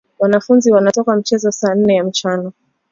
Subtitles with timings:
[0.19, 2.51] Wanafunzi wana toka mchezo saha ine ya mchana